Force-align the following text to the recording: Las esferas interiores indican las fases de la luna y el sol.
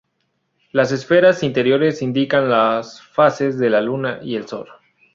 Las 0.71 0.91
esferas 0.91 1.43
interiores 1.43 2.01
indican 2.01 2.49
las 2.49 2.99
fases 3.03 3.59
de 3.59 3.69
la 3.69 3.81
luna 3.81 4.19
y 4.23 4.35
el 4.35 4.47
sol. 4.47 4.67